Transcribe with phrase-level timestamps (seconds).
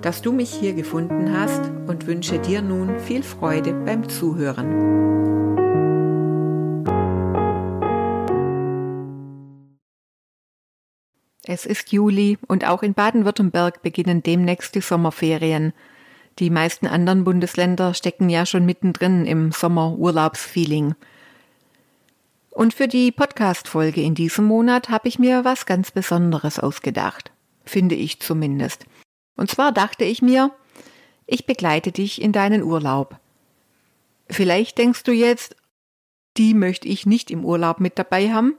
[0.00, 5.04] dass du mich hier gefunden hast und wünsche dir nun viel Freude beim Zuhören.
[11.46, 15.74] Es ist Juli und auch in Baden-Württemberg beginnen demnächst die Sommerferien.
[16.38, 20.94] Die meisten anderen Bundesländer stecken ja schon mittendrin im Sommerurlaubsfeeling.
[22.50, 27.30] Und für die Podcast-Folge in diesem Monat habe ich mir was ganz Besonderes ausgedacht.
[27.64, 28.86] Finde ich zumindest.
[29.36, 30.52] Und zwar dachte ich mir,
[31.26, 33.18] ich begleite dich in deinen Urlaub.
[34.28, 35.56] Vielleicht denkst du jetzt,
[36.36, 38.58] die möchte ich nicht im Urlaub mit dabei haben.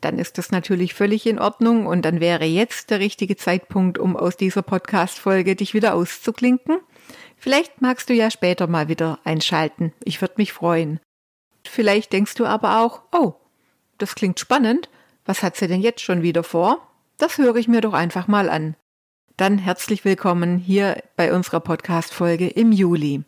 [0.00, 4.16] Dann ist das natürlich völlig in Ordnung und dann wäre jetzt der richtige Zeitpunkt, um
[4.16, 6.78] aus dieser Podcast-Folge dich wieder auszuklinken.
[7.36, 9.92] Vielleicht magst du ja später mal wieder einschalten.
[10.04, 11.00] Ich würde mich freuen.
[11.66, 13.34] Vielleicht denkst du aber auch, oh,
[13.98, 14.88] das klingt spannend.
[15.26, 16.86] Was hat sie denn jetzt schon wieder vor?
[17.18, 18.76] Das höre ich mir doch einfach mal an.
[19.40, 23.24] Dann herzlich willkommen hier bei unserer Podcast-Folge im Juli.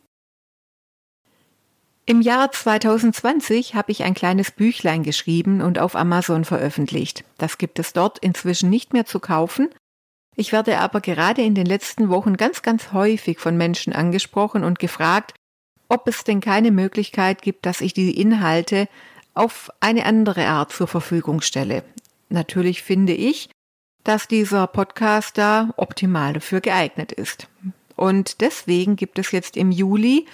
[2.05, 7.23] Im Jahr 2020 habe ich ein kleines Büchlein geschrieben und auf Amazon veröffentlicht.
[7.39, 9.69] Das gibt es dort inzwischen nicht mehr zu kaufen.
[10.35, 14.77] Ich werde aber gerade in den letzten Wochen ganz, ganz häufig von Menschen angesprochen und
[14.77, 15.33] gefragt,
[15.89, 18.87] ob es denn keine Möglichkeit gibt, dass ich die Inhalte
[19.33, 21.83] auf eine andere Art zur Verfügung stelle.
[22.29, 23.49] Natürlich finde ich,
[24.03, 27.47] dass dieser Podcast da optimal dafür geeignet ist.
[27.95, 30.25] Und deswegen gibt es jetzt im Juli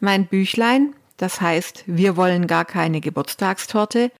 [0.00, 4.12] mein Büchlein, das heißt Wir wollen gar keine Geburtstagstorte,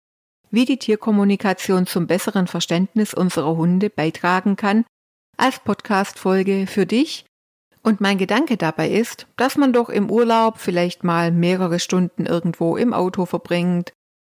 [0.51, 4.85] wie die Tierkommunikation zum besseren Verständnis unserer Hunde beitragen kann,
[5.37, 7.25] als Podcastfolge für dich.
[7.83, 12.77] Und mein Gedanke dabei ist, dass man doch im Urlaub vielleicht mal mehrere Stunden irgendwo
[12.77, 13.93] im Auto verbringt,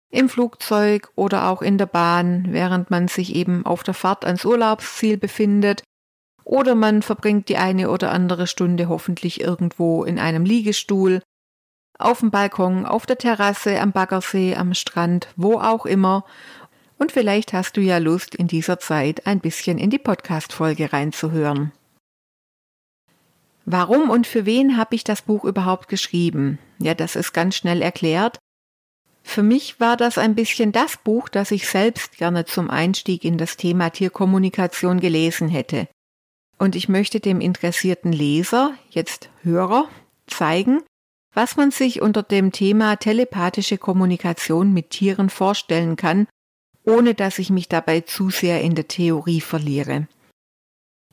[0.09, 4.45] im Flugzeug oder auch in der Bahn, während man sich eben auf der Fahrt ans
[4.45, 5.83] Urlaubsziel befindet,
[6.43, 11.21] oder man verbringt die eine oder andere Stunde hoffentlich irgendwo in einem Liegestuhl,
[11.99, 16.25] auf dem Balkon, auf der Terrasse, am Baggersee, am Strand, wo auch immer.
[16.97, 21.71] Und vielleicht hast du ja Lust, in dieser Zeit ein bisschen in die Podcast-Folge reinzuhören.
[23.65, 26.57] Warum und für wen habe ich das Buch überhaupt geschrieben?
[26.79, 28.39] Ja, das ist ganz schnell erklärt.
[29.23, 33.37] Für mich war das ein bisschen das Buch, das ich selbst gerne zum Einstieg in
[33.37, 35.87] das Thema Tierkommunikation gelesen hätte.
[36.57, 39.87] Und ich möchte dem interessierten Leser, jetzt Hörer,
[40.27, 40.81] zeigen,
[41.33, 46.27] was man sich unter dem Thema telepathische Kommunikation mit Tieren vorstellen kann,
[46.83, 50.07] ohne dass ich mich dabei zu sehr in der Theorie verliere.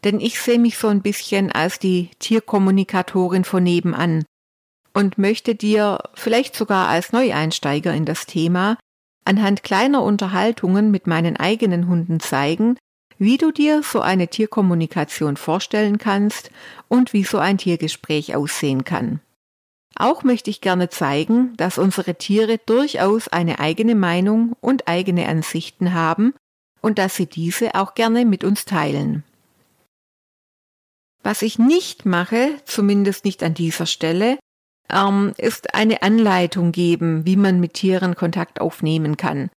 [0.04, 4.24] Denn ich sehe mich so ein bisschen als die Tierkommunikatorin von nebenan,
[4.96, 8.78] und möchte dir vielleicht sogar als Neueinsteiger in das Thema
[9.26, 12.78] anhand kleiner Unterhaltungen mit meinen eigenen Hunden zeigen,
[13.18, 16.50] wie du dir so eine Tierkommunikation vorstellen kannst
[16.88, 19.20] und wie so ein Tiergespräch aussehen kann.
[19.96, 25.92] Auch möchte ich gerne zeigen, dass unsere Tiere durchaus eine eigene Meinung und eigene Ansichten
[25.92, 26.32] haben
[26.80, 29.24] und dass sie diese auch gerne mit uns teilen.
[31.22, 34.38] Was ich nicht mache, zumindest nicht an dieser Stelle,
[34.92, 39.50] ähm, ist eine Anleitung geben, wie man mit Tieren Kontakt aufnehmen kann.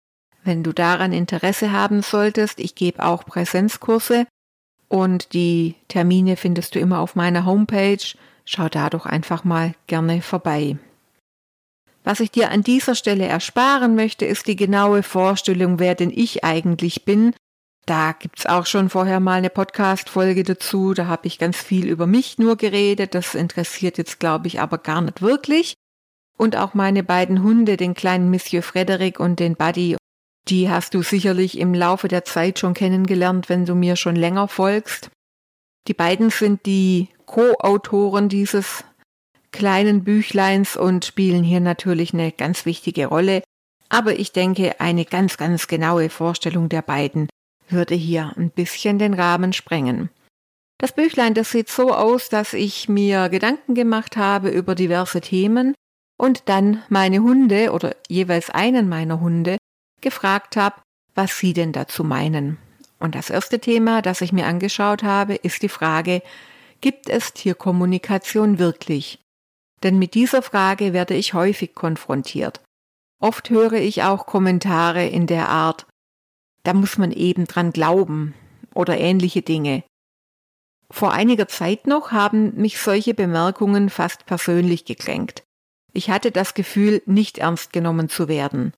[0.45, 4.27] Wenn du daran Interesse haben solltest, ich gebe auch Präsenzkurse
[4.89, 8.15] und die Termine findest du immer auf meiner Homepage.
[8.45, 10.77] Schau da doch einfach mal gerne vorbei.
[12.05, 16.45] Was ich dir an dieser Stelle ersparen möchte, ist die genaue Vorstellung, wer denn ich
[16.45, 17.35] eigentlich bin
[17.87, 20.93] da gibt's auch schon vorher mal eine Podcast-Folge dazu.
[20.93, 23.15] Da habe ich ganz viel über mich nur geredet.
[23.15, 25.75] Das interessiert jetzt, glaube ich, aber gar nicht wirklich.
[26.37, 29.97] Und auch meine beiden Hunde, den kleinen Monsieur Frederick und den Buddy,
[30.49, 34.49] die hast du sicherlich im Laufe der Zeit schon kennengelernt, wenn du mir schon länger
[34.49, 35.11] folgst.
[35.87, 38.85] Die beiden sind die Co-Autoren dieses
[39.53, 43.43] kleinen Büchleins und spielen hier natürlich eine ganz wichtige Rolle.
[43.89, 47.29] Aber ich denke, eine ganz, ganz genaue Vorstellung der beiden
[47.69, 50.11] würde hier ein bisschen den Rahmen sprengen.
[50.79, 55.75] Das Büchlein, das sieht so aus, dass ich mir Gedanken gemacht habe über diverse Themen
[56.19, 59.57] und dann meine Hunde oder jeweils einen meiner Hunde
[60.01, 60.77] gefragt habe,
[61.15, 62.59] was sie denn dazu meinen.
[62.99, 66.23] Und das erste Thema, das ich mir angeschaut habe, ist die Frage,
[66.81, 69.19] gibt es Tierkommunikation wirklich?
[69.83, 72.61] denn mit dieser Frage werde ich häufig konfrontiert.
[73.21, 75.87] Oft höre ich auch Kommentare in der Art,
[76.67, 78.35] da muss man eben dran glauben
[78.75, 79.85] oder ähnliche Dinge.
[80.91, 85.45] Vor einiger Zeit noch haben mich solche Bemerkungen fast persönlich gekränkt.
[85.93, 88.73] Ich hatte das Gefühl, nicht ernst genommen zu werden.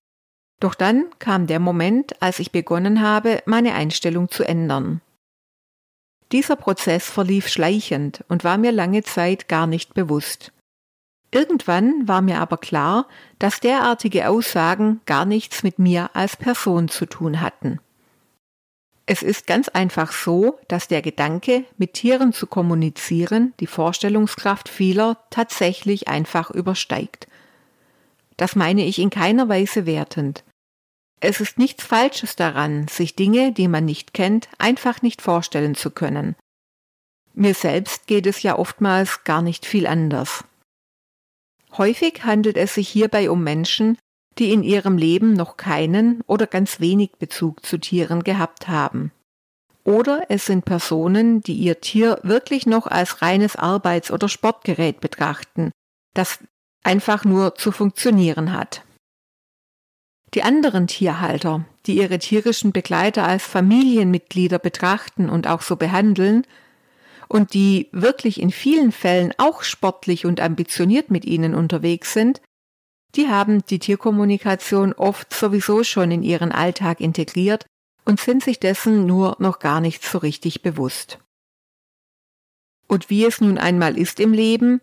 [0.60, 5.00] Doch dann kam der Moment, als ich begonnen habe, meine Einstellung zu ändern.
[6.30, 10.52] Dieser Prozess verlief schleichend und war mir lange Zeit gar nicht bewusst.
[11.30, 13.06] Irgendwann war mir aber klar,
[13.38, 17.80] dass derartige Aussagen gar nichts mit mir als Person zu tun hatten.
[19.10, 25.16] Es ist ganz einfach so, dass der Gedanke, mit Tieren zu kommunizieren, die Vorstellungskraft vieler
[25.30, 27.26] tatsächlich einfach übersteigt.
[28.36, 30.44] Das meine ich in keiner Weise wertend.
[31.20, 35.90] Es ist nichts Falsches daran, sich Dinge, die man nicht kennt, einfach nicht vorstellen zu
[35.90, 36.36] können.
[37.34, 40.44] Mir selbst geht es ja oftmals gar nicht viel anders.
[41.76, 43.98] Häufig handelt es sich hierbei um Menschen,
[44.38, 49.12] die in ihrem Leben noch keinen oder ganz wenig Bezug zu Tieren gehabt haben.
[49.84, 55.72] Oder es sind Personen, die ihr Tier wirklich noch als reines Arbeits- oder Sportgerät betrachten,
[56.14, 56.38] das
[56.84, 58.82] einfach nur zu funktionieren hat.
[60.34, 66.46] Die anderen Tierhalter, die ihre tierischen Begleiter als Familienmitglieder betrachten und auch so behandeln,
[67.28, 72.40] und die wirklich in vielen Fällen auch sportlich und ambitioniert mit ihnen unterwegs sind,
[73.14, 77.66] die haben die Tierkommunikation oft sowieso schon in ihren Alltag integriert
[78.04, 81.18] und sind sich dessen nur noch gar nicht so richtig bewusst.
[82.86, 84.80] Und wie es nun einmal ist im Leben,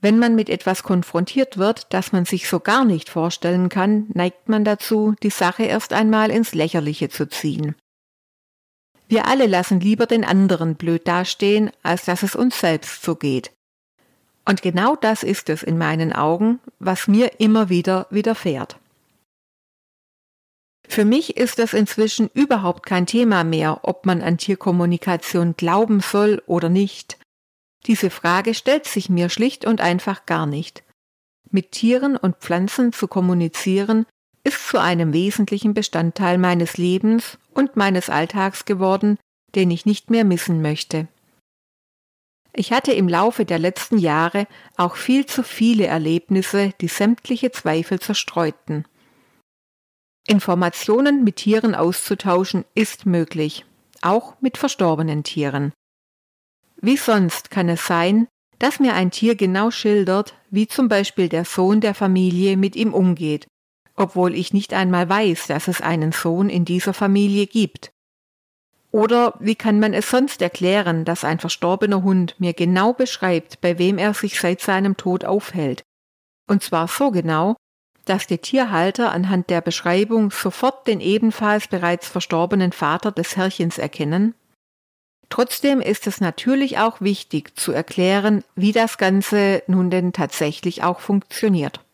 [0.00, 4.48] wenn man mit etwas konfrontiert wird, das man sich so gar nicht vorstellen kann, neigt
[4.48, 7.74] man dazu, die Sache erst einmal ins Lächerliche zu ziehen.
[9.08, 13.52] Wir alle lassen lieber den anderen blöd dastehen, als dass es uns selbst so geht.
[14.44, 18.76] Und genau das ist es in meinen Augen, was mir immer wieder widerfährt.
[20.86, 26.42] Für mich ist es inzwischen überhaupt kein Thema mehr, ob man an Tierkommunikation glauben soll
[26.46, 27.18] oder nicht.
[27.86, 30.82] Diese Frage stellt sich mir schlicht und einfach gar nicht.
[31.50, 34.06] Mit Tieren und Pflanzen zu kommunizieren
[34.44, 39.18] ist zu einem wesentlichen Bestandteil meines Lebens und meines Alltags geworden,
[39.56, 41.08] den ich nicht mehr missen möchte.
[42.52, 44.46] Ich hatte im Laufe der letzten Jahre
[44.76, 48.86] auch viel zu viele Erlebnisse, die sämtliche Zweifel zerstreuten.
[50.28, 53.66] Informationen mit Tieren auszutauschen ist möglich,
[54.02, 55.72] auch mit verstorbenen Tieren.
[56.80, 58.28] Wie sonst kann es sein,
[58.60, 62.94] dass mir ein Tier genau schildert, wie zum Beispiel der Sohn der Familie mit ihm
[62.94, 63.48] umgeht,
[63.98, 67.90] obwohl ich nicht einmal weiß, dass es einen Sohn in dieser Familie gibt.
[68.90, 73.78] Oder wie kann man es sonst erklären, dass ein verstorbener Hund mir genau beschreibt, bei
[73.78, 75.82] wem er sich seit seinem Tod aufhält?
[76.46, 77.56] Und zwar so genau,
[78.06, 84.34] dass die Tierhalter anhand der Beschreibung sofort den ebenfalls bereits verstorbenen Vater des Herrchens erkennen?
[85.28, 91.00] Trotzdem ist es natürlich auch wichtig zu erklären, wie das Ganze nun denn tatsächlich auch
[91.00, 91.84] funktioniert.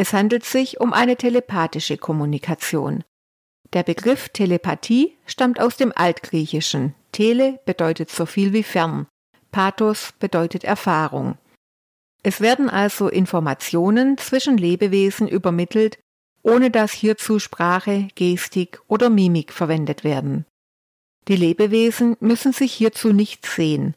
[0.00, 3.04] Es handelt sich um eine telepathische Kommunikation.
[3.74, 6.94] Der Begriff Telepathie stammt aus dem Altgriechischen.
[7.12, 9.08] Tele bedeutet so viel wie fern.
[9.52, 11.36] Pathos bedeutet Erfahrung.
[12.22, 15.98] Es werden also Informationen zwischen Lebewesen übermittelt,
[16.42, 20.46] ohne dass hierzu Sprache, Gestik oder Mimik verwendet werden.
[21.28, 23.92] Die Lebewesen müssen sich hierzu nicht sehen.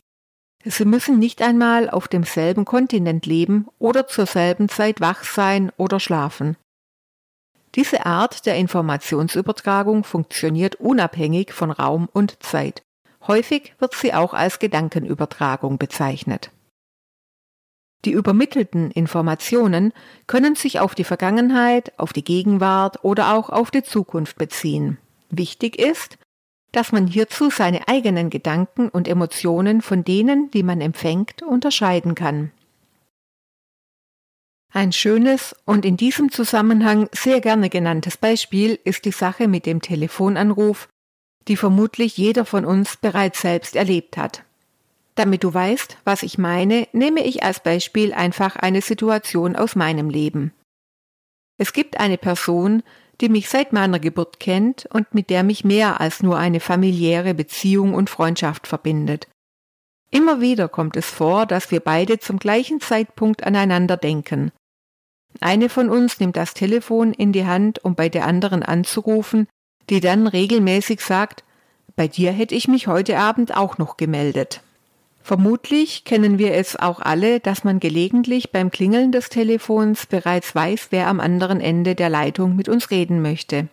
[0.65, 5.99] Sie müssen nicht einmal auf demselben Kontinent leben oder zur selben Zeit wach sein oder
[5.99, 6.55] schlafen.
[7.75, 12.83] Diese Art der Informationsübertragung funktioniert unabhängig von Raum und Zeit.
[13.27, 16.51] Häufig wird sie auch als Gedankenübertragung bezeichnet.
[18.05, 19.93] Die übermittelten Informationen
[20.27, 24.97] können sich auf die Vergangenheit, auf die Gegenwart oder auch auf die Zukunft beziehen.
[25.29, 26.17] Wichtig ist,
[26.73, 32.51] dass man hierzu seine eigenen Gedanken und Emotionen von denen, die man empfängt, unterscheiden kann.
[34.73, 39.83] Ein schönes und in diesem Zusammenhang sehr gerne genanntes Beispiel ist die Sache mit dem
[39.83, 40.89] Telefonanruf,
[41.47, 44.43] die vermutlich jeder von uns bereits selbst erlebt hat.
[45.13, 50.09] Damit du weißt, was ich meine, nehme ich als Beispiel einfach eine Situation aus meinem
[50.09, 50.53] Leben.
[51.59, 52.81] Es gibt eine Person,
[53.21, 57.33] die mich seit meiner Geburt kennt und mit der mich mehr als nur eine familiäre
[57.33, 59.27] Beziehung und Freundschaft verbindet.
[60.11, 64.51] Immer wieder kommt es vor, dass wir beide zum gleichen Zeitpunkt aneinander denken.
[65.39, 69.47] Eine von uns nimmt das Telefon in die Hand, um bei der anderen anzurufen,
[69.89, 71.43] die dann regelmäßig sagt,
[71.95, 74.61] bei dir hätte ich mich heute Abend auch noch gemeldet.
[75.23, 80.87] Vermutlich kennen wir es auch alle, dass man gelegentlich beim Klingeln des Telefons bereits weiß,
[80.89, 83.69] wer am anderen Ende der Leitung mit uns reden möchte.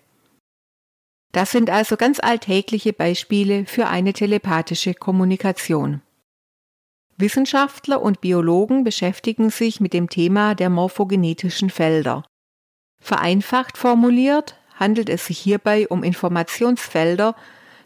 [1.33, 6.03] Das sind also ganz alltägliche Beispiele für eine telepathische Kommunikation.
[7.17, 12.25] Wissenschaftler und Biologen beschäftigen sich mit dem Thema der morphogenetischen Felder.
[13.01, 17.35] Vereinfacht formuliert handelt es sich hierbei um Informationsfelder,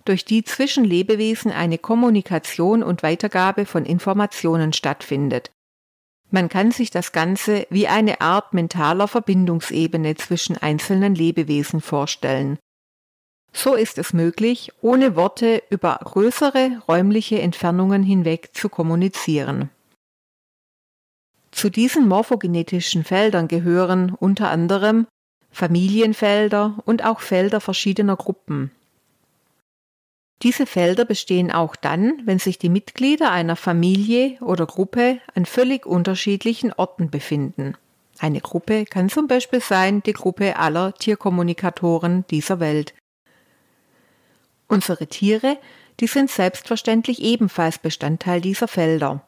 [0.05, 5.51] durch die zwischen Lebewesen eine Kommunikation und Weitergabe von Informationen stattfindet.
[6.31, 12.59] Man kann sich das Ganze wie eine Art mentaler Verbindungsebene zwischen einzelnen Lebewesen vorstellen.
[13.53, 19.71] So ist es möglich, ohne Worte über größere räumliche Entfernungen hinweg zu kommunizieren.
[21.53, 25.07] Zu diesen morphogenetischen Feldern gehören unter anderem
[25.53, 28.73] Familienfelder und auch Felder verschiedener Gruppen.
[30.45, 35.87] Diese Felder bestehen auch dann, wenn sich die Mitglieder einer Familie oder Gruppe an völlig
[35.87, 37.79] unterschiedlichen Orten befinden.
[38.19, 42.93] Eine Gruppe kann zum Beispiel sein die Gruppe aller Tierkommunikatoren dieser Welt.
[44.69, 45.57] Unsere Tiere,
[46.01, 49.27] die sind selbstverständlich ebenfalls Bestandteil dieser Felder.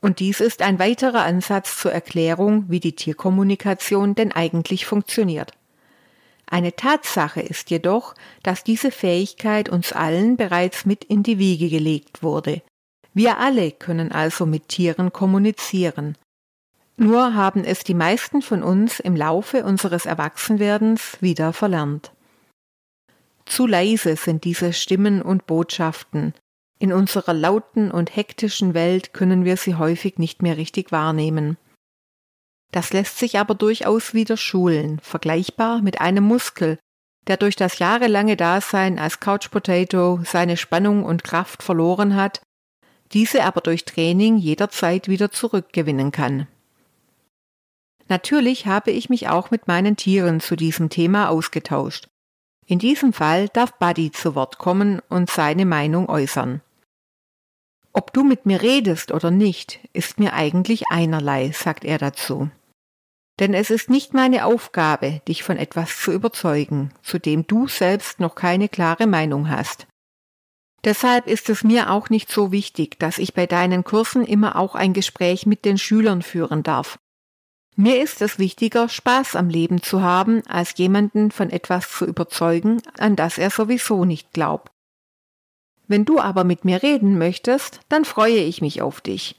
[0.00, 5.52] Und dies ist ein weiterer Ansatz zur Erklärung, wie die Tierkommunikation denn eigentlich funktioniert.
[6.50, 12.24] Eine Tatsache ist jedoch, dass diese Fähigkeit uns allen bereits mit in die Wiege gelegt
[12.24, 12.60] wurde.
[13.14, 16.18] Wir alle können also mit Tieren kommunizieren.
[16.96, 22.12] Nur haben es die meisten von uns im Laufe unseres Erwachsenwerdens wieder verlernt.
[23.46, 26.34] Zu leise sind diese Stimmen und Botschaften.
[26.78, 31.56] In unserer lauten und hektischen Welt können wir sie häufig nicht mehr richtig wahrnehmen.
[32.72, 36.78] Das lässt sich aber durchaus wieder schulen, vergleichbar mit einem Muskel,
[37.26, 42.40] der durch das jahrelange Dasein als Couch Potato seine Spannung und Kraft verloren hat,
[43.12, 46.46] diese aber durch Training jederzeit wieder zurückgewinnen kann.
[48.08, 52.08] Natürlich habe ich mich auch mit meinen Tieren zu diesem Thema ausgetauscht.
[52.66, 56.60] In diesem Fall darf Buddy zu Wort kommen und seine Meinung äußern.
[57.92, 62.50] Ob du mit mir redest oder nicht, ist mir eigentlich einerlei, sagt er dazu.
[63.40, 68.20] Denn es ist nicht meine Aufgabe, dich von etwas zu überzeugen, zu dem du selbst
[68.20, 69.86] noch keine klare Meinung hast.
[70.84, 74.74] Deshalb ist es mir auch nicht so wichtig, dass ich bei deinen Kursen immer auch
[74.74, 76.98] ein Gespräch mit den Schülern führen darf.
[77.76, 82.82] Mir ist es wichtiger, Spaß am Leben zu haben, als jemanden von etwas zu überzeugen,
[82.98, 84.70] an das er sowieso nicht glaubt.
[85.86, 89.36] Wenn du aber mit mir reden möchtest, dann freue ich mich auf dich.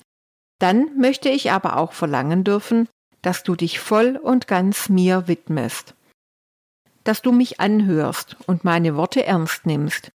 [0.59, 2.87] Dann möchte ich aber auch verlangen dürfen,
[3.21, 5.95] dass du dich voll und ganz mir widmest,
[7.03, 10.11] dass du mich anhörst und meine Worte ernst nimmst.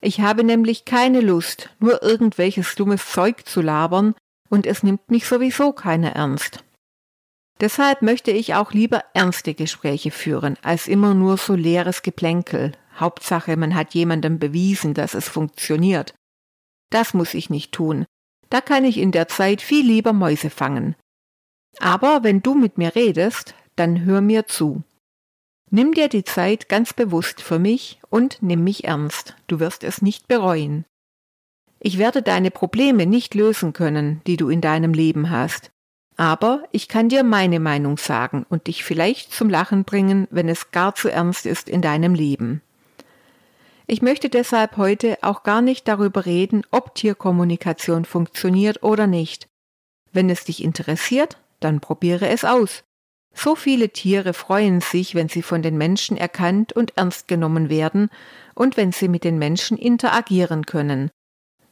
[0.00, 4.14] Ich habe nämlich keine Lust, nur irgendwelches dummes Zeug zu labern,
[4.48, 6.64] und es nimmt mich sowieso keiner ernst.
[7.60, 12.72] Deshalb möchte ich auch lieber ernste Gespräche führen, als immer nur so leeres Geplänkel.
[12.96, 16.14] Hauptsache, man hat jemandem bewiesen, dass es funktioniert.
[16.90, 18.06] Das muss ich nicht tun.
[18.48, 20.94] Da kann ich in der Zeit viel lieber Mäuse fangen.
[21.78, 24.82] Aber wenn du mit mir redest, dann hör mir zu.
[25.70, 29.36] Nimm dir die Zeit ganz bewusst für mich und nimm mich ernst.
[29.46, 30.84] Du wirst es nicht bereuen.
[31.80, 35.70] Ich werde deine Probleme nicht lösen können, die du in deinem Leben hast.
[36.16, 40.72] Aber ich kann dir meine Meinung sagen und dich vielleicht zum Lachen bringen, wenn es
[40.72, 42.62] gar zu ernst ist in deinem Leben.
[43.86, 49.48] Ich möchte deshalb heute auch gar nicht darüber reden, ob Tierkommunikation funktioniert oder nicht.
[50.12, 52.84] Wenn es dich interessiert, dann probiere es aus.
[53.34, 58.10] So viele Tiere freuen sich, wenn sie von den Menschen erkannt und ernst genommen werden
[58.54, 61.10] und wenn sie mit den Menschen interagieren können.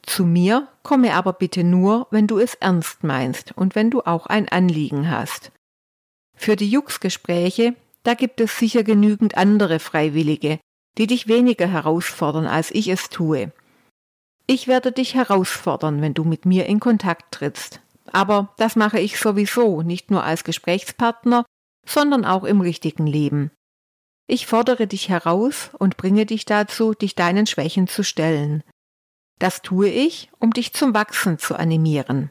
[0.03, 4.27] Zu mir komme aber bitte nur, wenn du es ernst meinst und wenn du auch
[4.27, 5.51] ein Anliegen hast.
[6.37, 7.75] Für die Jux-Gespräche,
[8.05, 10.61] da gibt es sicher genügend andere Freiwillige,
[10.99, 13.51] die dich weniger herausfordern, als ich es tue.
[14.47, 17.81] Ich werde dich herausfordern, wenn du mit mir in Kontakt trittst.
[18.17, 21.45] Aber das mache ich sowieso, nicht nur als Gesprächspartner,
[21.87, 23.51] sondern auch im richtigen Leben.
[24.27, 28.65] Ich fordere dich heraus und bringe dich dazu, dich deinen Schwächen zu stellen.
[29.39, 32.31] Das tue ich, um dich zum Wachsen zu animieren.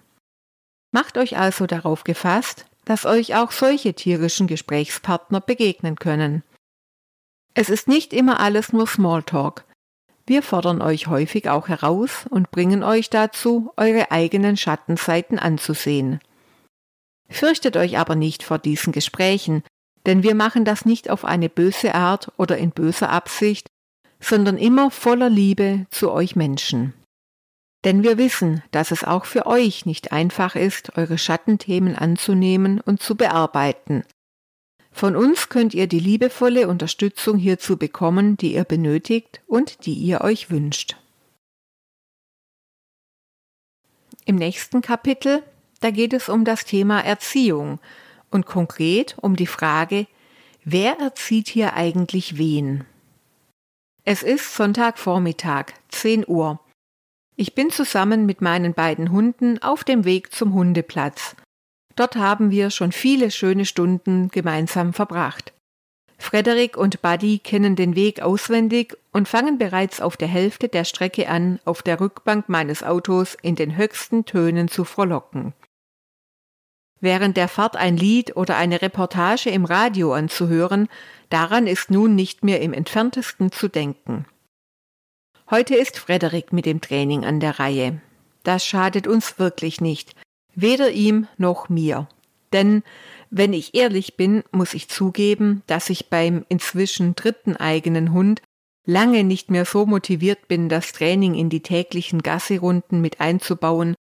[0.91, 6.41] Macht euch also darauf gefasst, dass euch auch solche tierischen Gesprächspartner begegnen können.
[7.53, 9.65] Es ist nicht immer alles nur Smalltalk.
[10.27, 16.19] Wir fordern euch häufig auch heraus und bringen euch dazu, eure eigenen Schattenseiten anzusehen.
[17.29, 19.63] Fürchtet euch aber nicht vor diesen Gesprächen,
[20.05, 23.67] denn wir machen das nicht auf eine böse Art oder in böser Absicht,
[24.19, 26.93] sondern immer voller Liebe zu euch Menschen.
[27.83, 33.01] Denn wir wissen, dass es auch für euch nicht einfach ist, eure Schattenthemen anzunehmen und
[33.01, 34.03] zu bearbeiten.
[34.95, 40.21] Von uns könnt ihr die liebevolle Unterstützung hierzu bekommen, die ihr benötigt und die ihr
[40.21, 40.95] euch wünscht.
[44.23, 45.43] Im nächsten Kapitel,
[45.81, 47.79] da geht es um das Thema Erziehung
[48.31, 50.07] und konkret um die Frage,
[50.63, 52.85] wer erzieht hier eigentlich wen?
[54.05, 56.61] Es ist Sonntagvormittag, 10 Uhr.
[57.35, 61.35] Ich bin zusammen mit meinen beiden Hunden auf dem Weg zum Hundeplatz.
[61.95, 65.53] Dort haben wir schon viele schöne Stunden gemeinsam verbracht.
[66.17, 71.29] Frederik und Buddy kennen den Weg auswendig und fangen bereits auf der Hälfte der Strecke
[71.29, 75.53] an, auf der Rückbank meines Autos in den höchsten Tönen zu frohlocken.
[77.01, 80.87] Während der Fahrt ein Lied oder eine Reportage im Radio anzuhören,
[81.29, 84.25] daran ist nun nicht mehr im entferntesten zu denken.
[85.49, 88.01] Heute ist Frederik mit dem Training an der Reihe.
[88.43, 90.15] Das schadet uns wirklich nicht,
[90.55, 92.07] weder ihm noch mir.
[92.53, 92.83] Denn
[93.29, 98.41] wenn ich ehrlich bin, muss ich zugeben, dass ich beim inzwischen dritten eigenen Hund
[98.85, 103.95] lange nicht mehr so motiviert bin, das Training in die täglichen Gasserunden mit einzubauen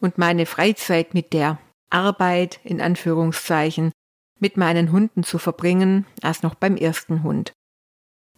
[0.00, 1.58] und meine Freizeit mit der
[1.90, 3.92] Arbeit in Anführungszeichen
[4.40, 7.52] mit meinen Hunden zu verbringen, als noch beim ersten Hund.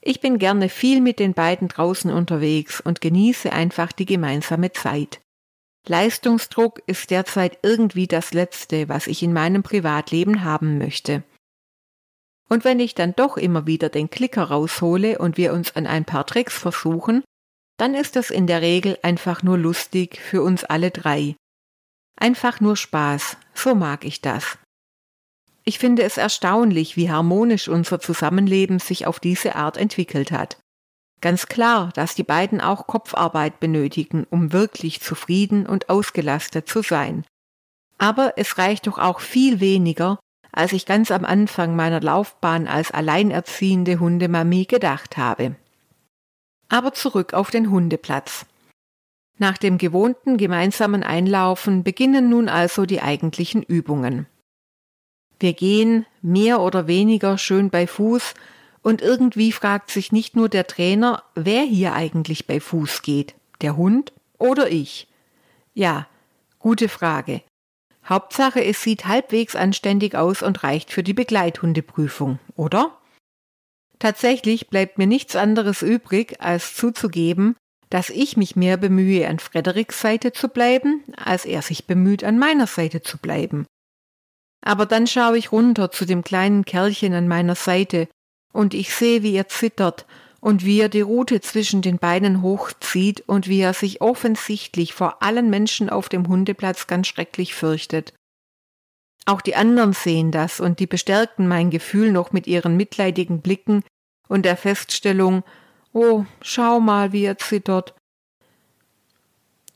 [0.00, 5.21] Ich bin gerne viel mit den beiden draußen unterwegs und genieße einfach die gemeinsame Zeit.
[5.88, 11.24] Leistungsdruck ist derzeit irgendwie das Letzte, was ich in meinem Privatleben haben möchte.
[12.48, 16.04] Und wenn ich dann doch immer wieder den Klicker raushole und wir uns an ein
[16.04, 17.24] paar Tricks versuchen,
[17.78, 21.34] dann ist das in der Regel einfach nur lustig für uns alle drei.
[22.16, 24.58] Einfach nur Spaß, so mag ich das.
[25.64, 30.61] Ich finde es erstaunlich, wie harmonisch unser Zusammenleben sich auf diese Art entwickelt hat.
[31.22, 37.24] Ganz klar, dass die beiden auch Kopfarbeit benötigen, um wirklich zufrieden und ausgelastet zu sein.
[37.96, 40.18] Aber es reicht doch auch viel weniger,
[40.50, 45.54] als ich ganz am Anfang meiner Laufbahn als alleinerziehende Hundemami gedacht habe.
[46.68, 48.44] Aber zurück auf den Hundeplatz.
[49.38, 54.26] Nach dem gewohnten gemeinsamen Einlaufen beginnen nun also die eigentlichen Übungen.
[55.38, 58.34] Wir gehen mehr oder weniger schön bei Fuß
[58.82, 63.76] und irgendwie fragt sich nicht nur der Trainer, wer hier eigentlich bei Fuß geht, der
[63.76, 65.08] Hund oder ich.
[65.72, 66.06] Ja,
[66.58, 67.42] gute Frage.
[68.04, 72.98] Hauptsache, es sieht halbwegs anständig aus und reicht für die Begleithundeprüfung, oder?
[74.00, 77.54] Tatsächlich bleibt mir nichts anderes übrig, als zuzugeben,
[77.88, 82.38] dass ich mich mehr bemühe, an Frederiks Seite zu bleiben, als er sich bemüht, an
[82.38, 83.66] meiner Seite zu bleiben.
[84.60, 88.08] Aber dann schaue ich runter zu dem kleinen Kerlchen an meiner Seite
[88.52, 90.06] und ich sehe, wie er zittert
[90.40, 95.22] und wie er die Rute zwischen den Beinen hochzieht und wie er sich offensichtlich vor
[95.22, 98.12] allen Menschen auf dem Hundeplatz ganz schrecklich fürchtet.
[99.24, 103.84] Auch die anderen sehen das und die bestärken mein Gefühl noch mit ihren mitleidigen Blicken
[104.28, 105.44] und der Feststellung,
[105.92, 107.94] oh, schau mal, wie er zittert.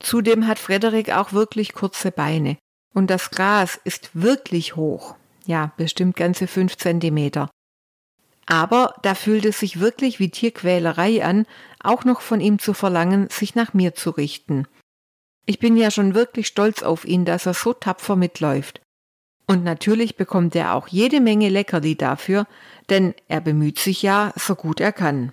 [0.00, 2.58] Zudem hat Frederik auch wirklich kurze Beine
[2.92, 5.14] und das Gras ist wirklich hoch,
[5.46, 7.50] ja, bestimmt ganze fünf Zentimeter.
[8.46, 11.46] Aber da fühlt es sich wirklich wie Tierquälerei an,
[11.82, 14.66] auch noch von ihm zu verlangen, sich nach mir zu richten.
[15.46, 18.80] Ich bin ja schon wirklich stolz auf ihn, dass er so tapfer mitläuft.
[19.48, 22.46] Und natürlich bekommt er auch jede Menge Leckerli dafür,
[22.88, 25.32] denn er bemüht sich ja, so gut er kann.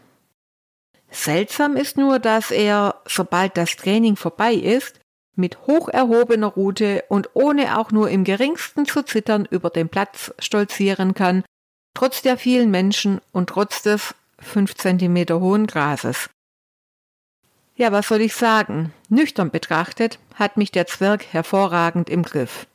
[1.10, 5.00] Seltsam ist nur, dass er, sobald das Training vorbei ist,
[5.36, 10.34] mit hoch erhobener Rute und ohne auch nur im geringsten zu zittern über den Platz
[10.40, 11.44] stolzieren kann
[11.94, 16.30] trotz der vielen Menschen und trotz des fünf Zentimeter hohen Grases.
[17.76, 18.94] Ja, was soll ich sagen?
[19.10, 22.68] Nüchtern betrachtet hat mich der Zwerg hervorragend im Griff.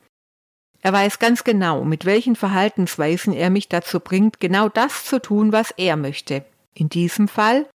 [0.81, 5.51] Er weiß ganz genau, mit welchen Verhaltensweisen er mich dazu bringt, genau das zu tun,
[5.51, 6.45] was er möchte.
[6.73, 7.67] In diesem Fall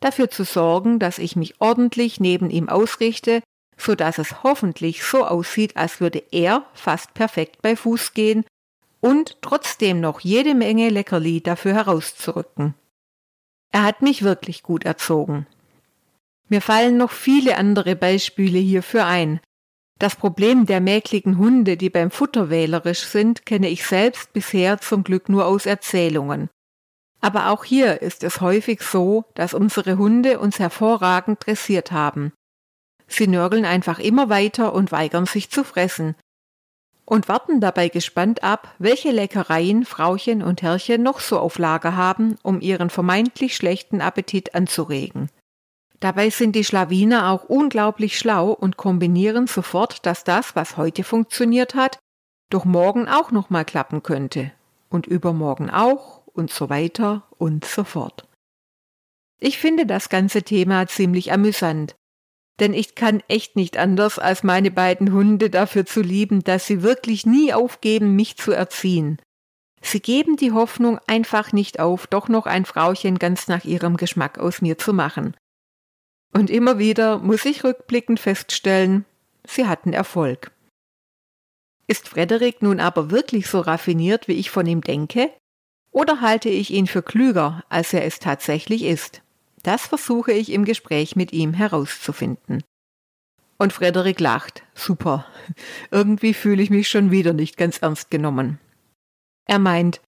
[0.00, 3.42] dafür zu sorgen, dass ich mich ordentlich neben ihm ausrichte,
[3.76, 8.44] so dass es hoffentlich so aussieht, als würde er fast perfekt bei Fuß gehen
[9.04, 12.72] und trotzdem noch jede Menge Leckerli dafür herauszurücken.
[13.70, 15.46] Er hat mich wirklich gut erzogen.
[16.48, 19.40] Mir fallen noch viele andere Beispiele hierfür ein.
[19.98, 25.04] Das Problem der mäkligen Hunde, die beim Futter wählerisch sind, kenne ich selbst bisher zum
[25.04, 26.48] Glück nur aus Erzählungen.
[27.20, 32.32] Aber auch hier ist es häufig so, dass unsere Hunde uns hervorragend dressiert haben.
[33.06, 36.14] Sie nörgeln einfach immer weiter und weigern sich zu fressen,
[37.04, 42.36] und warten dabei gespannt ab, welche Leckereien Frauchen und Herrchen noch so auf Lager haben,
[42.42, 45.28] um ihren vermeintlich schlechten Appetit anzuregen.
[46.00, 51.74] Dabei sind die Schlawiner auch unglaublich schlau und kombinieren sofort, dass das, was heute funktioniert
[51.74, 51.98] hat,
[52.50, 54.52] doch morgen auch nochmal klappen könnte
[54.88, 58.28] und übermorgen auch und so weiter und so fort.
[59.40, 61.94] Ich finde das ganze Thema ziemlich amüsant,
[62.60, 66.82] denn ich kann echt nicht anders, als meine beiden Hunde dafür zu lieben, dass sie
[66.82, 69.20] wirklich nie aufgeben, mich zu erziehen.
[69.82, 74.38] Sie geben die Hoffnung einfach nicht auf, doch noch ein Frauchen ganz nach ihrem Geschmack
[74.38, 75.36] aus mir zu machen.
[76.32, 79.04] Und immer wieder muss ich rückblickend feststellen,
[79.46, 80.52] sie hatten Erfolg.
[81.86, 85.30] Ist Frederik nun aber wirklich so raffiniert, wie ich von ihm denke?
[85.90, 89.23] Oder halte ich ihn für klüger, als er es tatsächlich ist?
[89.64, 92.62] Das versuche ich im Gespräch mit ihm herauszufinden.
[93.58, 94.62] Und Frederik lacht.
[94.74, 95.26] Super.
[95.90, 98.60] Irgendwie fühle ich mich schon wieder nicht ganz ernst genommen.
[99.46, 100.02] Er meint,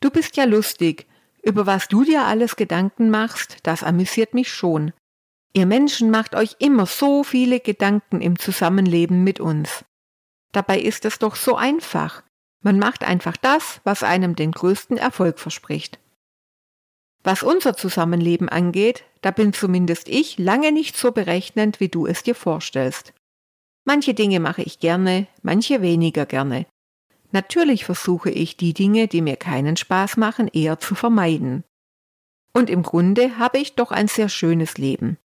[0.00, 1.06] du bist ja lustig.
[1.42, 4.92] Über was du dir alles Gedanken machst, das amüsiert mich schon.
[5.54, 9.84] Ihr Menschen macht euch immer so viele Gedanken im Zusammenleben mit uns.
[10.52, 12.22] Dabei ist es doch so einfach.
[12.62, 15.98] Man macht einfach das, was einem den größten Erfolg verspricht.
[17.22, 22.22] Was unser Zusammenleben angeht, da bin zumindest ich lange nicht so berechnend, wie du es
[22.22, 23.12] dir vorstellst.
[23.84, 26.66] Manche Dinge mache ich gerne, manche weniger gerne.
[27.32, 31.64] Natürlich versuche ich die Dinge, die mir keinen Spaß machen, eher zu vermeiden.
[32.52, 35.18] Und im Grunde habe ich doch ein sehr schönes Leben.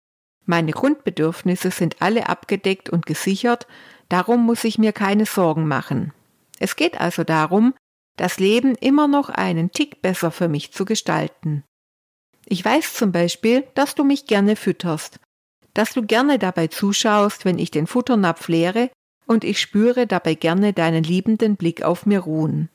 [0.47, 3.67] Meine Grundbedürfnisse sind alle abgedeckt und gesichert,
[4.09, 6.13] darum muss ich mir keine Sorgen machen.
[6.59, 7.75] Es geht also darum,
[8.17, 11.65] das Leben immer noch einen Tick besser für mich zu gestalten.
[12.53, 15.21] Ich weiß zum Beispiel, dass du mich gerne fütterst,
[15.73, 18.91] dass du gerne dabei zuschaust, wenn ich den Futternapf leere,
[19.27, 22.69] und ich spüre dabei gerne deinen liebenden Blick auf mir ruhen.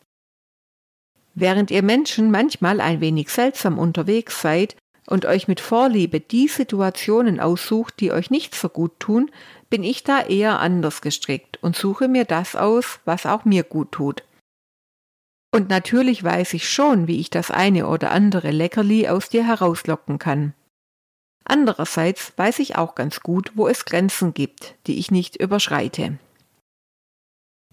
[1.34, 7.42] Während ihr Menschen manchmal ein wenig seltsam unterwegs seid, und euch mit Vorliebe die Situationen
[7.42, 9.30] aussucht, die euch nicht so gut tun,
[9.70, 13.92] bin ich da eher anders gestrickt und suche mir das aus, was auch mir gut
[13.92, 14.24] tut.
[15.56, 20.20] Und natürlich weiß ich schon, wie ich das eine oder andere Leckerli aus dir herauslocken
[20.20, 20.54] kann.
[21.46, 26.18] Andererseits weiß ich auch ganz gut, wo es Grenzen gibt, die ich nicht überschreite.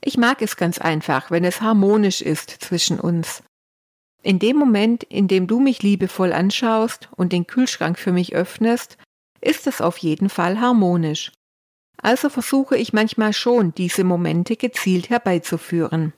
[0.01, 3.43] Ich mag es ganz einfach, wenn es harmonisch ist zwischen uns,
[4.23, 8.97] in dem Moment, in dem du mich liebevoll anschaust und den Kühlschrank für mich öffnest,
[9.41, 11.33] ist es auf jeden Fall harmonisch.
[12.01, 16.13] Also versuche ich manchmal schon, diese Momente gezielt herbeizuführen.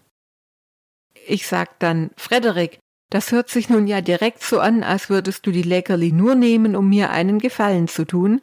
[1.26, 2.78] Ich sag dann, Frederik,
[3.10, 6.76] das hört sich nun ja direkt so an, als würdest du die Leckerli nur nehmen,
[6.76, 8.40] um mir einen Gefallen zu tun.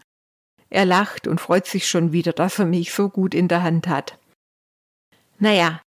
[0.69, 3.87] Er lacht und freut sich schon wieder, dass er mich so gut in der Hand
[3.87, 4.17] hat.
[5.39, 5.81] Naja,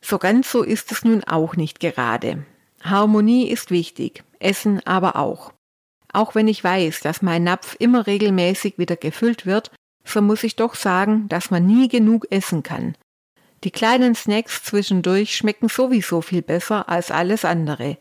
[0.00, 2.44] so ganz so ist es nun auch nicht gerade.
[2.82, 5.52] Harmonie ist wichtig, Essen aber auch.
[6.12, 9.72] Auch wenn ich weiß, dass mein Napf immer regelmäßig wieder gefüllt wird,
[10.04, 12.94] so muss ich doch sagen, dass man nie genug essen kann.
[13.64, 17.98] Die kleinen Snacks zwischendurch schmecken sowieso viel besser als alles andere.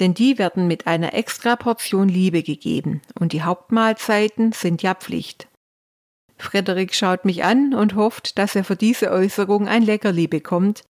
[0.00, 5.48] Denn die werden mit einer extra Portion Liebe gegeben und die Hauptmahlzeiten sind ja Pflicht.
[6.38, 10.84] Frederik schaut mich an und hofft, dass er für diese Äußerung ein Leckerli bekommt,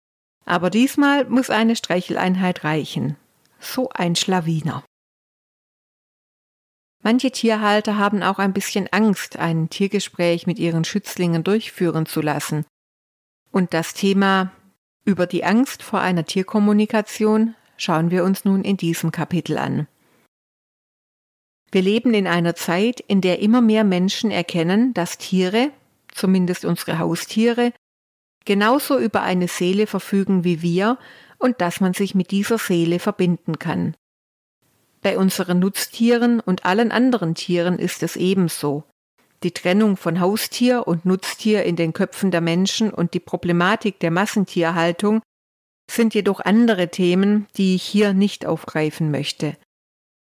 [0.46, 3.18] aber diesmal muss eine Streicheleinheit reichen.
[3.60, 4.84] So ein Schlawiner.
[7.02, 12.66] Manche Tierhalter haben auch ein bisschen Angst, ein Tiergespräch mit ihren Schützlingen durchführen zu lassen.
[13.52, 14.52] Und das Thema
[15.06, 19.88] über die Angst vor einer Tierkommunikation schauen wir uns nun in diesem Kapitel an.
[21.72, 25.72] Wir leben in einer Zeit, in der immer mehr Menschen erkennen, dass Tiere,
[26.12, 27.74] zumindest unsere Haustiere,
[28.46, 30.98] genauso über eine Seele verfügen wie wir
[31.38, 33.96] und dass man sich mit dieser Seele verbinden kann.
[35.02, 38.84] Bei unseren Nutztieren und allen anderen Tieren ist es ebenso.
[39.44, 44.12] Die Trennung von Haustier und Nutztier in den Köpfen der Menschen und die Problematik der
[44.12, 45.22] Massentierhaltung
[45.90, 49.58] sind jedoch andere Themen, die ich hier nicht aufgreifen möchte.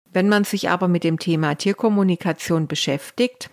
[0.09, 3.51] Wenn man sich aber mit dem Thema Tierkommunikation beschäftigt,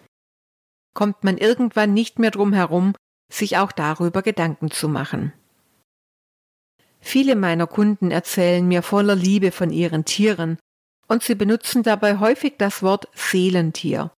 [0.93, 2.95] kommt man irgendwann nicht mehr drum herum,
[3.31, 5.33] sich auch darüber Gedanken zu machen.
[6.99, 10.57] Viele meiner Kunden erzählen mir voller Liebe von ihren Tieren
[11.07, 14.11] und sie benutzen dabei häufig das Wort Seelentier.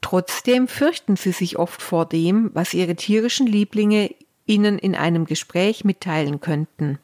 [0.00, 5.84] Trotzdem fürchten sie sich oft vor dem, was ihre tierischen Lieblinge ihnen in einem Gespräch
[5.84, 6.98] mitteilen könnten.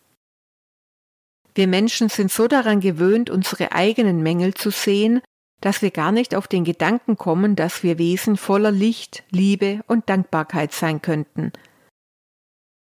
[1.54, 5.20] Wir Menschen sind so daran gewöhnt, unsere eigenen Mängel zu sehen,
[5.60, 10.08] dass wir gar nicht auf den Gedanken kommen, dass wir Wesen voller Licht, Liebe und
[10.08, 11.52] Dankbarkeit sein könnten–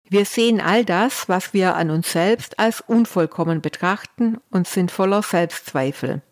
[0.08, 5.22] wir sehen all das, was wir an uns selbst als unvollkommen betrachten und sind voller
[5.22, 6.22] Selbstzweifel.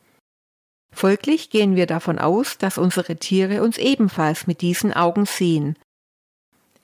[0.92, 5.76] Folglich gehen wir davon aus, dass unsere Tiere uns ebenfalls mit diesen Augen sehen.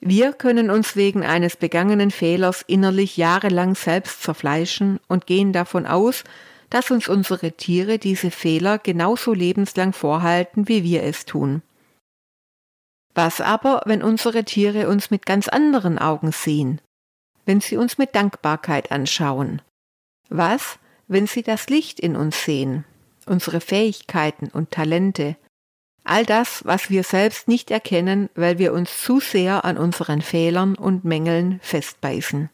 [0.01, 6.23] Wir können uns wegen eines begangenen Fehlers innerlich jahrelang selbst zerfleischen und gehen davon aus,
[6.69, 11.61] dass uns unsere Tiere diese Fehler genauso lebenslang vorhalten, wie wir es tun.
[13.13, 16.79] Was aber, wenn unsere Tiere uns mit ganz anderen Augen sehen?
[17.45, 19.61] Wenn sie uns mit Dankbarkeit anschauen?
[20.29, 22.85] Was, wenn sie das Licht in uns sehen?
[23.29, 25.37] Unsere Fähigkeiten und Talente,
[26.03, 30.75] all das, was wir selbst nicht erkennen, weil wir uns zu sehr an unseren Fehlern
[30.75, 32.49] und Mängeln festbeißen.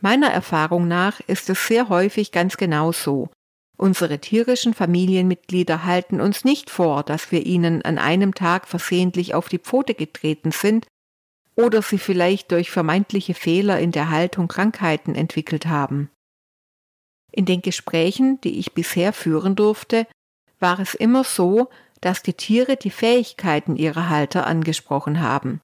[0.00, 3.28] Meiner Erfahrung nach ist es sehr häufig ganz genau so.
[3.76, 9.48] Unsere tierischen Familienmitglieder halten uns nicht vor, dass wir ihnen an einem Tag versehentlich auf
[9.48, 10.86] die Pfote getreten sind
[11.56, 16.10] oder sie vielleicht durch vermeintliche Fehler in der Haltung Krankheiten entwickelt haben.
[17.32, 20.06] In den Gesprächen, die ich bisher führen durfte,
[20.58, 21.68] war es immer so,
[22.00, 25.60] dass die Tiere die Fähigkeiten ihrer Halter angesprochen haben.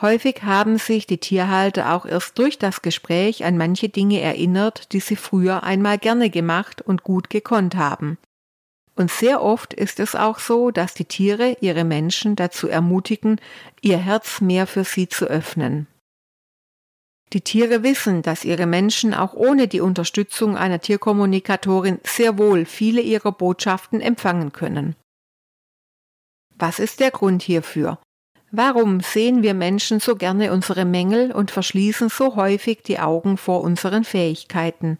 [0.00, 5.00] Häufig haben sich die Tierhalter auch erst durch das Gespräch an manche Dinge erinnert, die
[5.00, 8.18] sie früher einmal gerne gemacht und gut gekonnt haben.
[8.96, 13.40] Und sehr oft ist es auch so, dass die Tiere ihre Menschen dazu ermutigen,
[13.80, 15.86] ihr Herz mehr für sie zu öffnen.
[17.34, 23.00] Die Tiere wissen, dass ihre Menschen auch ohne die Unterstützung einer Tierkommunikatorin sehr wohl viele
[23.00, 24.94] ihrer Botschaften empfangen können.
[26.56, 27.98] Was ist der Grund hierfür?
[28.52, 33.62] Warum sehen wir Menschen so gerne unsere Mängel und verschließen so häufig die Augen vor
[33.62, 34.96] unseren Fähigkeiten?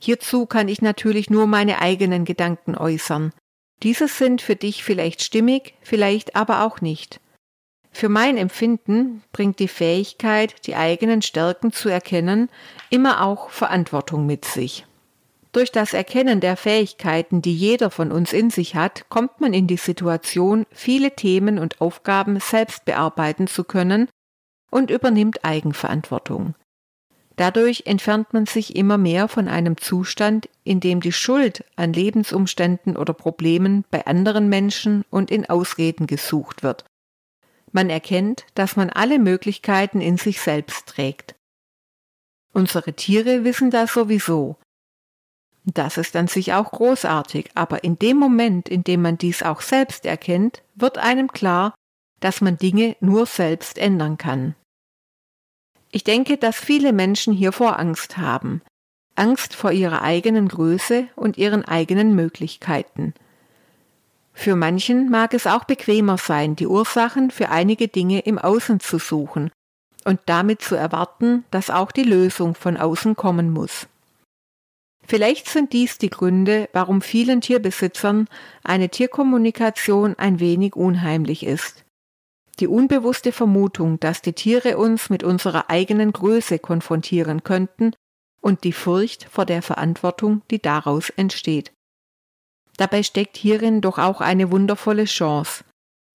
[0.00, 3.32] Hierzu kann ich natürlich nur meine eigenen Gedanken äußern.
[3.84, 7.20] Diese sind für dich vielleicht stimmig, vielleicht aber auch nicht.
[7.90, 12.48] Für mein Empfinden bringt die Fähigkeit, die eigenen Stärken zu erkennen,
[12.90, 14.86] immer auch Verantwortung mit sich.
[15.52, 19.66] Durch das Erkennen der Fähigkeiten, die jeder von uns in sich hat, kommt man in
[19.66, 24.08] die Situation, viele Themen und Aufgaben selbst bearbeiten zu können
[24.70, 26.54] und übernimmt Eigenverantwortung.
[27.36, 32.96] Dadurch entfernt man sich immer mehr von einem Zustand, in dem die Schuld an Lebensumständen
[32.96, 36.84] oder Problemen bei anderen Menschen und in Ausreden gesucht wird
[37.78, 41.36] man erkennt, dass man alle Möglichkeiten in sich selbst trägt.
[42.52, 44.56] Unsere Tiere wissen das sowieso.
[45.62, 49.60] Das ist an sich auch großartig, aber in dem Moment, in dem man dies auch
[49.60, 51.72] selbst erkennt, wird einem klar,
[52.18, 54.56] dass man Dinge nur selbst ändern kann.
[55.92, 58.60] Ich denke, dass viele Menschen hiervor Angst haben.
[59.14, 63.14] Angst vor ihrer eigenen Größe und ihren eigenen Möglichkeiten.
[64.38, 69.00] Für manchen mag es auch bequemer sein, die Ursachen für einige Dinge im Außen zu
[69.00, 69.50] suchen
[70.04, 73.88] und damit zu erwarten, dass auch die Lösung von außen kommen muss.
[75.04, 78.28] Vielleicht sind dies die Gründe, warum vielen Tierbesitzern
[78.62, 81.84] eine Tierkommunikation ein wenig unheimlich ist.
[82.60, 87.92] Die unbewusste Vermutung, dass die Tiere uns mit unserer eigenen Größe konfrontieren könnten
[88.40, 91.72] und die Furcht vor der Verantwortung, die daraus entsteht.
[92.78, 95.64] Dabei steckt hierin doch auch eine wundervolle Chance.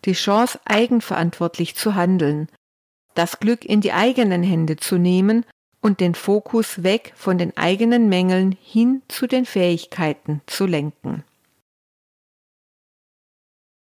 [0.05, 2.47] Die Chance, eigenverantwortlich zu handeln,
[3.13, 5.45] das Glück in die eigenen Hände zu nehmen
[5.81, 11.23] und den Fokus weg von den eigenen Mängeln hin zu den Fähigkeiten zu lenken.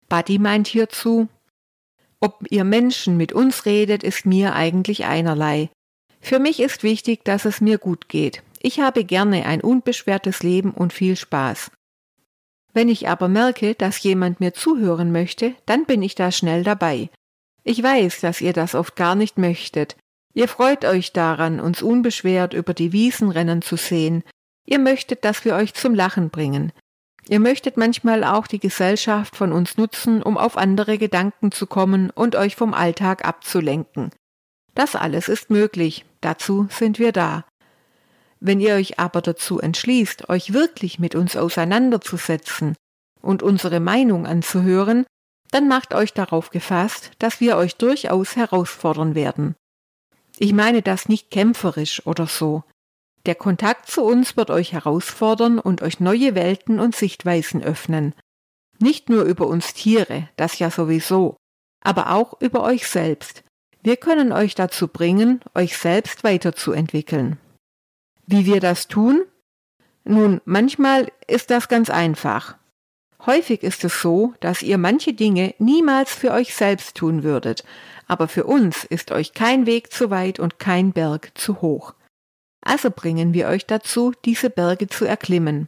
[0.09, 1.29] Buddy meint hierzu,
[2.19, 5.69] ob ihr Menschen mit uns redet, ist mir eigentlich einerlei.
[6.19, 8.43] Für mich ist wichtig, dass es mir gut geht.
[8.59, 11.71] Ich habe gerne ein unbeschwertes Leben und viel Spaß.
[12.73, 17.09] Wenn ich aber merke, dass jemand mir zuhören möchte, dann bin ich da schnell dabei.
[17.63, 19.97] Ich weiß, dass ihr das oft gar nicht möchtet.
[20.33, 24.23] Ihr freut euch daran, uns unbeschwert über die Wiesen rennen zu sehen.
[24.65, 26.71] Ihr möchtet, dass wir euch zum Lachen bringen.
[27.27, 32.09] Ihr möchtet manchmal auch die Gesellschaft von uns nutzen, um auf andere Gedanken zu kommen
[32.09, 34.11] und euch vom Alltag abzulenken.
[34.73, 37.45] Das alles ist möglich, dazu sind wir da.
[38.43, 42.75] Wenn ihr euch aber dazu entschließt, euch wirklich mit uns auseinanderzusetzen
[43.21, 45.05] und unsere Meinung anzuhören,
[45.51, 49.55] dann macht euch darauf gefasst, dass wir euch durchaus herausfordern werden.
[50.39, 52.63] Ich meine das nicht kämpferisch oder so.
[53.27, 58.15] Der Kontakt zu uns wird euch herausfordern und euch neue Welten und Sichtweisen öffnen.
[58.79, 61.37] Nicht nur über uns Tiere, das ja sowieso,
[61.83, 63.43] aber auch über euch selbst.
[63.83, 67.37] Wir können euch dazu bringen, euch selbst weiterzuentwickeln.
[68.31, 69.25] Wie wir das tun?
[70.05, 72.55] Nun, manchmal ist das ganz einfach.
[73.25, 77.65] Häufig ist es so, dass ihr manche Dinge niemals für euch selbst tun würdet,
[78.07, 81.93] aber für uns ist euch kein Weg zu weit und kein Berg zu hoch.
[82.61, 85.67] Also bringen wir euch dazu, diese Berge zu erklimmen.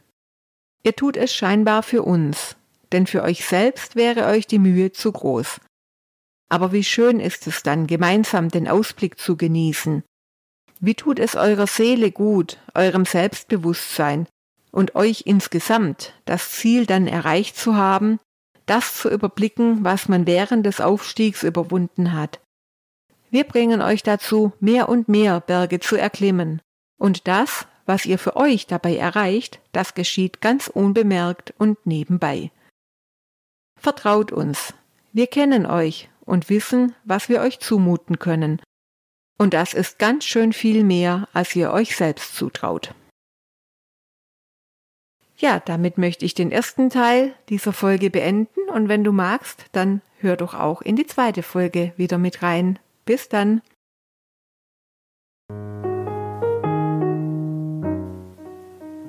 [0.82, 2.56] Ihr tut es scheinbar für uns,
[2.92, 5.60] denn für euch selbst wäre euch die Mühe zu groß.
[6.48, 10.02] Aber wie schön ist es dann, gemeinsam den Ausblick zu genießen.
[10.84, 14.26] Wie tut es eurer Seele gut, eurem Selbstbewusstsein
[14.70, 18.20] und euch insgesamt, das Ziel dann erreicht zu haben,
[18.66, 22.38] das zu überblicken, was man während des Aufstiegs überwunden hat.
[23.30, 26.60] Wir bringen euch dazu, mehr und mehr Berge zu erklimmen.
[26.98, 32.50] Und das, was ihr für euch dabei erreicht, das geschieht ganz unbemerkt und nebenbei.
[33.80, 34.74] Vertraut uns.
[35.14, 38.60] Wir kennen euch und wissen, was wir euch zumuten können.
[39.36, 42.94] Und das ist ganz schön viel mehr, als ihr euch selbst zutraut.
[45.36, 50.00] Ja, damit möchte ich den ersten Teil dieser Folge beenden und wenn du magst, dann
[50.20, 52.78] hör doch auch in die zweite Folge wieder mit rein.
[53.04, 53.60] Bis dann.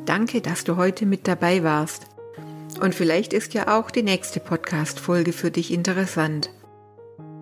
[0.05, 2.07] Danke, dass du heute mit dabei warst.
[2.79, 6.49] Und vielleicht ist ja auch die nächste Podcast-Folge für dich interessant.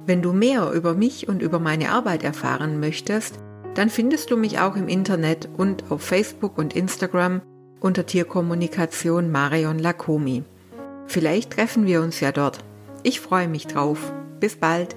[0.05, 3.39] Wenn du mehr über mich und über meine Arbeit erfahren möchtest,
[3.75, 7.41] dann findest du mich auch im Internet und auf Facebook und Instagram
[7.79, 10.43] unter Tierkommunikation Marion Lakomi.
[11.07, 12.59] Vielleicht treffen wir uns ja dort.
[13.03, 14.13] Ich freue mich drauf.
[14.39, 14.95] Bis bald.